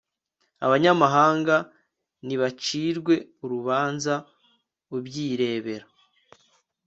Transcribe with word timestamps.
abanyamahanga 0.65 1.55
nibacirwe 2.25 3.15
urubanza, 3.43 4.13
ubyirebera 4.95 5.85